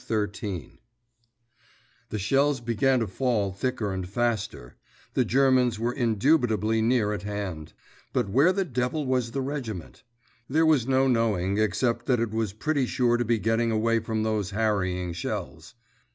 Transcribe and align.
XIII 0.07 0.79
The 2.09 2.17
shells 2.17 2.59
began 2.59 3.01
to 3.01 3.07
fall 3.07 3.51
thicker 3.51 3.93
and 3.93 4.09
faster; 4.09 4.75
the 5.13 5.23
Germans 5.23 5.77
were 5.77 5.93
indubitably 5.93 6.81
near 6.81 7.13
at 7.13 7.21
hand. 7.21 7.73
But 8.11 8.27
where 8.27 8.51
the 8.51 8.65
devil 8.65 9.05
was 9.05 9.29
the 9.29 9.41
regiment? 9.43 10.01
There 10.49 10.65
was 10.65 10.87
no 10.87 11.07
knowing, 11.07 11.59
except 11.59 12.07
that 12.07 12.19
it 12.19 12.31
was 12.31 12.51
pretty 12.51 12.87
sure 12.87 13.17
to 13.17 13.25
be 13.25 13.37
getting 13.37 13.69
away 13.69 13.99
from 13.99 14.23
those 14.23 14.49
harrying 14.49 15.13
shells. 15.13 15.75